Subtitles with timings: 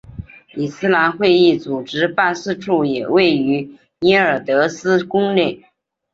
[0.55, 5.63] 伊斯兰会议组织办事处也位于耶尔德兹宫内。